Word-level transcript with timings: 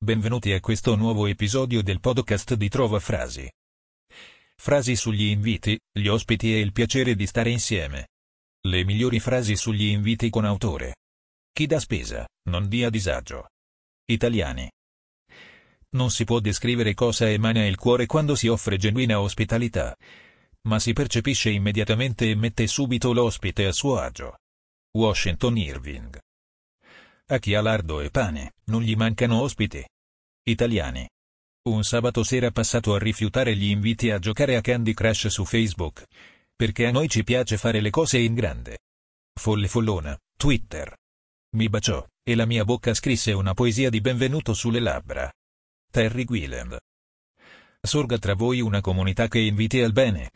Benvenuti 0.00 0.52
a 0.52 0.60
questo 0.60 0.94
nuovo 0.94 1.26
episodio 1.26 1.82
del 1.82 1.98
podcast 1.98 2.54
di 2.54 2.68
Trova 2.68 3.00
Frasi. 3.00 3.50
Frasi 4.54 4.94
sugli 4.94 5.24
inviti, 5.24 5.76
gli 5.90 6.06
ospiti 6.06 6.54
e 6.54 6.60
il 6.60 6.70
piacere 6.70 7.16
di 7.16 7.26
stare 7.26 7.50
insieme. 7.50 8.06
Le 8.68 8.84
migliori 8.84 9.18
frasi 9.18 9.56
sugli 9.56 9.86
inviti 9.86 10.30
con 10.30 10.44
autore. 10.44 10.98
Chi 11.52 11.66
dà 11.66 11.80
spesa, 11.80 12.24
non 12.44 12.68
dia 12.68 12.90
disagio. 12.90 13.48
Italiani. 14.04 14.70
Non 15.96 16.12
si 16.12 16.22
può 16.22 16.38
descrivere 16.38 16.94
cosa 16.94 17.28
emana 17.28 17.66
il 17.66 17.76
cuore 17.76 18.06
quando 18.06 18.36
si 18.36 18.46
offre 18.46 18.76
genuina 18.76 19.20
ospitalità, 19.20 19.96
ma 20.68 20.78
si 20.78 20.92
percepisce 20.92 21.50
immediatamente 21.50 22.30
e 22.30 22.36
mette 22.36 22.68
subito 22.68 23.12
l'ospite 23.12 23.66
a 23.66 23.72
suo 23.72 23.98
agio. 23.98 24.38
Washington 24.92 25.56
Irving. 25.56 26.18
A 27.30 27.38
chi 27.38 27.54
ha 27.54 27.60
lardo 27.60 28.00
e 28.00 28.08
pane, 28.08 28.54
non 28.68 28.80
gli 28.80 28.96
mancano 28.96 29.42
ospiti. 29.42 29.86
Italiani. 30.44 31.06
Un 31.68 31.84
sabato 31.84 32.24
sera 32.24 32.50
passato 32.50 32.94
a 32.94 32.98
rifiutare 32.98 33.54
gli 33.54 33.68
inviti 33.68 34.10
a 34.10 34.18
giocare 34.18 34.56
a 34.56 34.62
Candy 34.62 34.94
Crush 34.94 35.26
su 35.26 35.44
Facebook. 35.44 36.06
Perché 36.56 36.86
a 36.86 36.90
noi 36.90 37.06
ci 37.10 37.24
piace 37.24 37.58
fare 37.58 37.82
le 37.82 37.90
cose 37.90 38.16
in 38.16 38.32
grande. 38.32 38.78
Folle 39.38 39.68
follona, 39.68 40.18
Twitter. 40.38 40.96
Mi 41.56 41.68
baciò, 41.68 42.02
e 42.22 42.34
la 42.34 42.46
mia 42.46 42.64
bocca 42.64 42.94
scrisse 42.94 43.32
una 43.32 43.52
poesia 43.52 43.90
di 43.90 44.00
benvenuto 44.00 44.54
sulle 44.54 44.80
labbra. 44.80 45.30
Terry 45.92 46.24
Wieland. 46.26 46.78
Sorga 47.82 48.16
tra 48.16 48.34
voi 48.34 48.62
una 48.62 48.80
comunità 48.80 49.28
che 49.28 49.38
inviti 49.38 49.82
al 49.82 49.92
bene. 49.92 50.30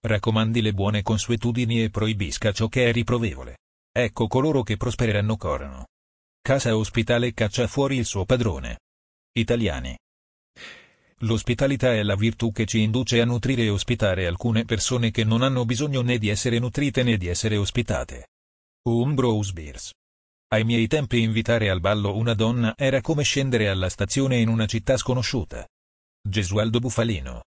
Raccomandi 0.00 0.62
le 0.62 0.72
buone 0.72 1.02
consuetudini 1.02 1.84
e 1.84 1.90
proibisca 1.90 2.50
ciò 2.50 2.66
che 2.66 2.88
è 2.88 2.92
riprovevole. 2.92 3.58
Ecco 3.92 4.26
coloro 4.26 4.64
che 4.64 4.76
prospereranno 4.76 5.36
corrono. 5.36 5.86
Casa 6.46 6.76
ospitale 6.76 7.32
caccia 7.32 7.66
fuori 7.66 7.96
il 7.96 8.04
suo 8.04 8.26
padrone. 8.26 8.80
Italiani. 9.32 9.96
L'ospitalità 11.20 11.94
è 11.94 12.02
la 12.02 12.16
virtù 12.16 12.52
che 12.52 12.66
ci 12.66 12.82
induce 12.82 13.18
a 13.22 13.24
nutrire 13.24 13.62
e 13.62 13.70
ospitare 13.70 14.26
alcune 14.26 14.66
persone 14.66 15.10
che 15.10 15.24
non 15.24 15.40
hanno 15.40 15.64
bisogno 15.64 16.02
né 16.02 16.18
di 16.18 16.28
essere 16.28 16.58
nutrite 16.58 17.02
né 17.02 17.16
di 17.16 17.28
essere 17.28 17.56
ospitate. 17.56 18.26
Umbrose 18.82 19.52
Beers. 19.54 19.92
Ai 20.48 20.64
miei 20.64 20.86
tempi 20.86 21.22
invitare 21.22 21.70
al 21.70 21.80
ballo 21.80 22.14
una 22.14 22.34
donna 22.34 22.74
era 22.76 23.00
come 23.00 23.22
scendere 23.22 23.70
alla 23.70 23.88
stazione 23.88 24.36
in 24.36 24.48
una 24.48 24.66
città 24.66 24.98
sconosciuta. 24.98 25.66
Gesualdo 26.20 26.78
Bufalino. 26.78 27.44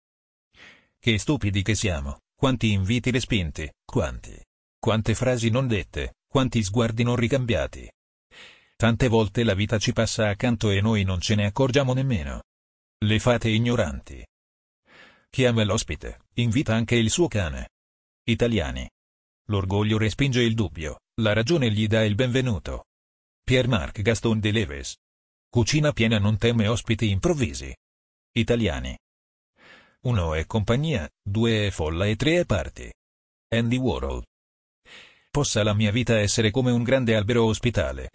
Che 1.01 1.19
stupidi 1.19 1.63
che 1.63 1.75
siamo, 1.75 2.21
quanti 2.33 2.71
inviti 2.71 3.11
respinti, 3.11 3.69
quanti. 3.85 4.41
Quante 4.79 5.17
frasi 5.17 5.51
non 5.51 5.67
dette, 5.67 6.15
quanti 6.29 6.63
sguardi 6.63 7.03
non 7.03 7.17
ricambiati. 7.17 7.91
Tante 8.77 9.09
volte 9.09 9.45
la 9.45 9.55
vita 9.55 9.79
ci 9.79 9.93
passa 9.93 10.29
accanto 10.29 10.71
e 10.71 10.81
noi 10.81 11.05
non 11.05 11.21
ce 11.21 11.37
ne 11.37 11.47
accorgiamo 11.47 11.95
nemmeno. 11.95 12.43
Le 13.05 13.19
fate 13.21 13.49
ignoranti. 13.49 14.27
Chi 15.31 15.45
ama 15.45 15.65
l'ospite, 15.65 16.27
invita 16.35 16.75
anche 16.75 16.97
il 16.97 17.11
suo 17.11 17.29
cane. 17.29 17.71
Italiani. 18.25 18.89
L'orgoglio 19.47 19.99
respinge 19.99 20.43
il 20.43 20.55
dubbio, 20.55 21.01
la 21.21 21.33
ragione 21.33 21.71
gli 21.71 21.87
dà 21.87 22.05
il 22.05 22.15
benvenuto. 22.15 22.87
Pierre-Marc 23.45 24.01
Gaston 24.01 24.41
de 24.41 24.51
Leves. 24.51 24.97
Cucina 25.49 25.93
piena 25.93 26.19
non 26.19 26.37
teme 26.37 26.67
ospiti 26.67 27.11
improvvisi. 27.11 27.75
Italiani. 28.33 28.99
Uno 30.03 30.35
è 30.35 30.47
compagnia, 30.47 31.09
due 31.23 31.69
è 31.69 31.71
folla 31.71 32.07
e 32.07 32.17
tre 32.17 32.41
è 32.41 32.45
parti. 32.45 32.93
Andy 33.49 33.77
Warhol. 33.77 34.25
Possa 35.31 35.63
la 35.63 35.75
mia 35.75 35.93
vita 35.93 36.19
essere 36.19 36.51
come 36.51 36.71
un 36.71 36.83
grande 36.83 37.15
albero 37.15 37.45
ospitale, 37.45 38.11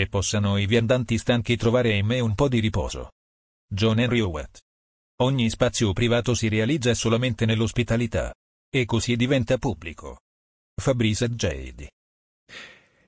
e 0.00 0.08
possano 0.08 0.56
i 0.56 0.66
viandanti 0.66 1.16
stanchi 1.18 1.56
trovare 1.56 1.96
in 1.96 2.06
me 2.06 2.20
un 2.20 2.34
po' 2.34 2.48
di 2.48 2.58
riposo. 2.58 3.12
John 3.66 4.00
Henry 4.00 4.20
Owat. 4.20 4.60
Ogni 5.20 5.48
spazio 5.48 5.92
privato 5.92 6.34
si 6.34 6.48
realizza 6.48 6.92
solamente 6.94 7.46
nell'ospitalità. 7.46 8.34
E 8.68 8.84
così 8.84 9.14
diventa 9.14 9.56
pubblico. 9.58 10.18
Fabrice 10.74 11.28
Jade. 11.30 11.90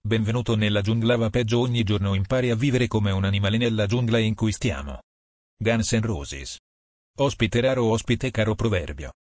Benvenuto 0.00 0.54
nella 0.54 0.82
giungla 0.82 1.16
va 1.16 1.30
peggio 1.30 1.58
ogni 1.58 1.82
giorno 1.82 2.14
impari 2.14 2.50
a 2.50 2.54
vivere 2.54 2.86
come 2.86 3.10
un 3.10 3.25
animale 3.25 3.56
nella 3.56 3.86
giungla 3.86 4.19
in 4.19 4.34
cui 4.34 4.52
stiamo. 4.52 5.02
Guns 5.56 5.92
N' 5.92 6.02
Roses. 6.02 6.58
Ospite 7.19 7.60
raro 7.60 7.86
ospite 7.86 8.30
caro 8.30 8.54
proverbio. 8.54 9.14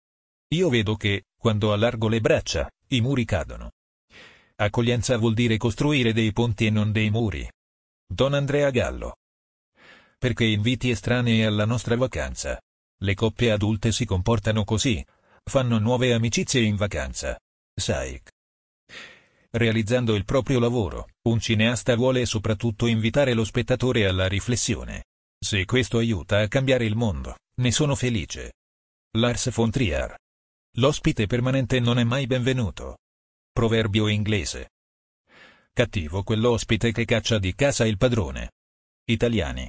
Io 0.54 0.68
vedo 0.68 0.94
che, 0.94 1.24
quando 1.36 1.72
allargo 1.72 2.06
le 2.06 2.20
braccia, 2.20 2.70
i 2.90 3.00
muri 3.00 3.24
cadono. 3.24 3.72
Accoglienza 4.58 5.18
vuol 5.18 5.34
dire 5.34 5.58
costruire 5.58 6.14
dei 6.14 6.32
ponti 6.32 6.64
e 6.64 6.70
non 6.70 6.90
dei 6.90 7.10
muri. 7.10 7.46
Don 8.06 8.32
Andrea 8.32 8.70
Gallo. 8.70 9.16
Perché 10.16 10.46
inviti 10.46 10.88
estranei 10.88 11.44
alla 11.44 11.66
nostra 11.66 11.94
vacanza. 11.94 12.58
Le 13.02 13.14
coppie 13.14 13.50
adulte 13.50 13.92
si 13.92 14.06
comportano 14.06 14.64
così. 14.64 15.04
Fanno 15.44 15.78
nuove 15.78 16.14
amicizie 16.14 16.62
in 16.62 16.76
vacanza. 16.76 17.38
Saik. 17.78 18.30
Realizzando 19.50 20.14
il 20.14 20.24
proprio 20.24 20.58
lavoro, 20.58 21.08
un 21.28 21.38
cineasta 21.38 21.94
vuole 21.94 22.24
soprattutto 22.24 22.86
invitare 22.86 23.34
lo 23.34 23.44
spettatore 23.44 24.06
alla 24.06 24.26
riflessione. 24.26 25.04
Se 25.38 25.66
questo 25.66 25.98
aiuta 25.98 26.40
a 26.40 26.48
cambiare 26.48 26.86
il 26.86 26.96
mondo, 26.96 27.36
ne 27.60 27.70
sono 27.70 27.94
felice. 27.94 28.54
Lars 29.18 29.50
von 29.50 29.70
Trier. 29.70 30.16
L'ospite 30.78 31.26
permanente 31.26 31.78
non 31.78 31.98
è 31.98 32.04
mai 32.04 32.26
benvenuto. 32.26 32.96
Proverbio 33.56 34.06
inglese. 34.08 34.72
Cattivo 35.72 36.22
quell'ospite 36.22 36.92
che 36.92 37.06
caccia 37.06 37.38
di 37.38 37.54
casa 37.54 37.86
il 37.86 37.96
padrone. 37.96 38.52
Italiani. 39.06 39.66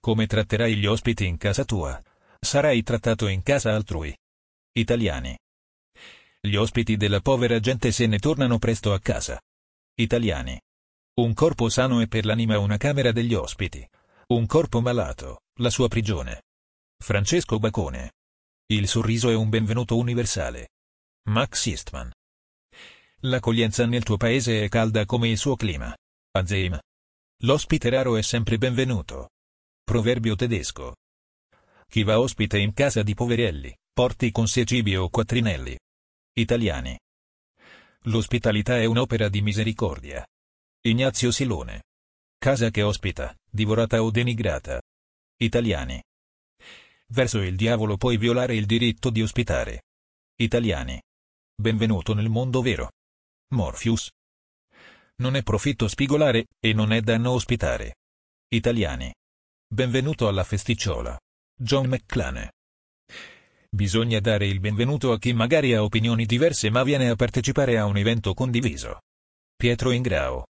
Come 0.00 0.26
tratterai 0.26 0.74
gli 0.74 0.86
ospiti 0.86 1.26
in 1.26 1.36
casa 1.36 1.66
tua, 1.66 2.02
sarai 2.40 2.82
trattato 2.82 3.26
in 3.26 3.42
casa 3.42 3.74
altrui. 3.74 4.16
Italiani. 4.72 5.38
Gli 6.40 6.54
ospiti 6.54 6.96
della 6.96 7.20
povera 7.20 7.60
gente 7.60 7.92
se 7.92 8.06
ne 8.06 8.18
tornano 8.18 8.56
presto 8.56 8.94
a 8.94 8.98
casa. 8.98 9.38
Italiani. 9.96 10.58
Un 11.20 11.34
corpo 11.34 11.68
sano 11.68 12.00
è 12.00 12.06
per 12.06 12.24
l'anima 12.24 12.58
una 12.58 12.78
camera 12.78 13.12
degli 13.12 13.34
ospiti. 13.34 13.86
Un 14.28 14.46
corpo 14.46 14.80
malato, 14.80 15.42
la 15.58 15.68
sua 15.68 15.88
prigione. 15.88 16.44
Francesco 16.96 17.58
Bacone. 17.58 18.12
Il 18.68 18.88
sorriso 18.88 19.28
è 19.28 19.34
un 19.34 19.50
benvenuto 19.50 19.98
universale. 19.98 20.70
Max 21.24 21.66
Eastman. 21.66 22.10
L'accoglienza 23.22 23.84
nel 23.84 24.04
tuo 24.04 24.16
paese 24.16 24.62
è 24.62 24.68
calda 24.68 25.04
come 25.04 25.28
il 25.28 25.38
suo 25.38 25.56
clima. 25.56 25.92
Azeim. 26.36 26.78
L'ospite 27.42 27.90
raro 27.90 28.16
è 28.16 28.22
sempre 28.22 28.58
benvenuto. 28.58 29.30
Proverbio 29.82 30.36
tedesco. 30.36 30.94
Chi 31.88 32.04
va 32.04 32.20
ospite 32.20 32.58
in 32.58 32.72
casa 32.74 33.02
di 33.02 33.14
poverelli, 33.14 33.76
porti 33.92 34.30
con 34.30 34.46
sé 34.46 34.64
cibi 34.64 34.94
o 34.94 35.08
quattrinelli. 35.08 35.76
Italiani. 36.34 36.96
L'ospitalità 38.02 38.78
è 38.78 38.84
un'opera 38.84 39.28
di 39.28 39.42
misericordia. 39.42 40.24
Ignazio 40.82 41.32
Silone. 41.32 41.82
Casa 42.38 42.70
che 42.70 42.82
ospita, 42.82 43.34
divorata 43.50 44.00
o 44.00 44.12
denigrata. 44.12 44.80
Italiani. 45.38 46.00
Verso 47.08 47.40
il 47.40 47.56
diavolo 47.56 47.96
puoi 47.96 48.16
violare 48.16 48.54
il 48.54 48.66
diritto 48.66 49.10
di 49.10 49.22
ospitare. 49.22 49.86
Italiani. 50.36 51.02
Benvenuto 51.56 52.14
nel 52.14 52.28
mondo 52.28 52.62
vero. 52.62 52.90
Morpheus. 53.50 54.10
Non 55.16 55.34
è 55.34 55.42
profitto 55.42 55.88
spigolare, 55.88 56.48
e 56.60 56.74
non 56.74 56.92
è 56.92 57.00
danno 57.00 57.30
ospitare. 57.30 57.94
Italiani. 58.48 59.10
Benvenuto 59.66 60.28
alla 60.28 60.44
festicciola. 60.44 61.18
John 61.58 61.86
McClane. 61.86 62.52
Bisogna 63.70 64.20
dare 64.20 64.46
il 64.46 64.60
benvenuto 64.60 65.12
a 65.12 65.18
chi 65.18 65.32
magari 65.32 65.72
ha 65.72 65.82
opinioni 65.82 66.26
diverse 66.26 66.68
ma 66.68 66.82
viene 66.82 67.08
a 67.08 67.14
partecipare 67.14 67.78
a 67.78 67.86
un 67.86 67.96
evento 67.96 68.34
condiviso. 68.34 69.00
Pietro 69.56 69.92
Ingrao. 69.92 70.44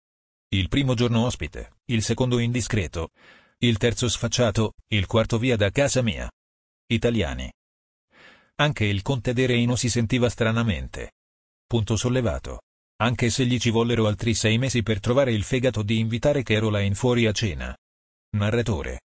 Il 0.53 0.69
primo 0.69 0.93
giorno 0.93 1.25
ospite, 1.25 1.79
il 1.87 2.01
secondo 2.01 2.39
indiscreto, 2.39 3.09
il 3.57 3.77
terzo 3.77 4.07
sfacciato, 4.07 4.71
il 4.87 5.05
quarto 5.05 5.37
via 5.37 5.57
da 5.57 5.69
casa 5.69 6.01
mia. 6.01 6.31
Italiani. 6.87 7.51
Anche 8.55 8.85
il 8.85 9.01
conte 9.01 9.33
De 9.33 9.47
Reino 9.47 9.75
si 9.75 9.89
sentiva 9.89 10.29
stranamente. 10.29 11.11
Punto 11.67 11.97
sollevato 11.97 12.61
anche 12.97 13.29
se 13.29 13.45
gli 13.45 13.59
ci 13.59 13.69
vollero 13.69 14.07
altri 14.07 14.33
sei 14.33 14.57
mesi 14.57 14.83
per 14.83 14.99
trovare 14.99 15.33
il 15.33 15.43
fegato 15.43 15.83
di 15.83 15.99
invitare 15.99 16.43
Caroline 16.43 16.95
fuori 16.95 17.25
a 17.25 17.31
cena. 17.31 17.75
Narratore. 18.37 19.01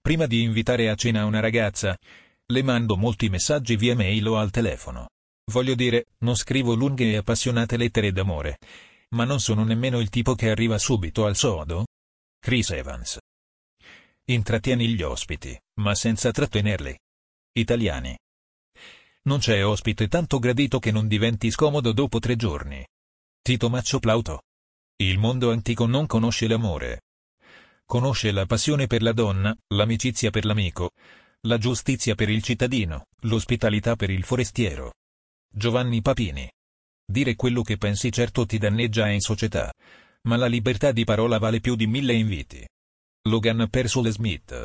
Prima 0.00 0.26
di 0.26 0.42
invitare 0.42 0.88
a 0.90 0.94
cena 0.94 1.24
una 1.24 1.40
ragazza, 1.40 1.96
le 2.46 2.62
mando 2.62 2.96
molti 2.96 3.28
messaggi 3.28 3.76
via 3.76 3.94
mail 3.94 4.28
o 4.28 4.36
al 4.36 4.50
telefono. 4.50 5.08
Voglio 5.50 5.74
dire, 5.74 6.06
non 6.18 6.36
scrivo 6.36 6.74
lunghe 6.74 7.10
e 7.10 7.16
appassionate 7.16 7.76
lettere 7.76 8.12
d'amore, 8.12 8.58
ma 9.14 9.24
non 9.24 9.40
sono 9.40 9.64
nemmeno 9.64 10.00
il 10.00 10.08
tipo 10.08 10.34
che 10.34 10.50
arriva 10.50 10.78
subito 10.78 11.26
al 11.26 11.36
sodo. 11.36 11.86
Chris 12.38 12.70
Evans. 12.70 13.18
Intrattieni 14.26 14.88
gli 14.88 15.02
ospiti, 15.02 15.58
ma 15.80 15.94
senza 15.94 16.30
trattenerli. 16.30 16.96
Italiani. 17.52 18.16
Non 19.26 19.38
c'è 19.38 19.64
ospite 19.64 20.08
tanto 20.08 20.38
gradito 20.38 20.78
che 20.78 20.90
non 20.90 21.08
diventi 21.08 21.50
scomodo 21.50 21.92
dopo 21.92 22.18
tre 22.18 22.36
giorni. 22.36 22.86
Tito 23.40 23.70
Maccio 23.70 23.98
Plauto. 23.98 24.42
Il 24.96 25.18
mondo 25.18 25.50
antico 25.50 25.86
non 25.86 26.06
conosce 26.06 26.46
l'amore. 26.46 27.02
Conosce 27.86 28.32
la 28.32 28.44
passione 28.44 28.86
per 28.86 29.02
la 29.02 29.12
donna, 29.12 29.56
l'amicizia 29.68 30.30
per 30.30 30.44
l'amico, 30.44 30.90
la 31.42 31.56
giustizia 31.56 32.14
per 32.14 32.28
il 32.28 32.42
cittadino, 32.42 33.06
l'ospitalità 33.20 33.96
per 33.96 34.10
il 34.10 34.24
forestiero. 34.24 34.92
Giovanni 35.50 36.02
Papini. 36.02 36.50
Dire 37.06 37.34
quello 37.34 37.62
che 37.62 37.76
pensi 37.78 38.12
certo 38.12 38.44
ti 38.44 38.58
danneggia 38.58 39.08
in 39.08 39.20
società, 39.20 39.72
ma 40.22 40.36
la 40.36 40.46
libertà 40.46 40.92
di 40.92 41.04
parola 41.04 41.38
vale 41.38 41.60
più 41.60 41.76
di 41.76 41.86
mille 41.86 42.12
inviti. 42.12 42.66
Logan 43.28 43.68
Persole 43.70 44.10
Smith. 44.10 44.64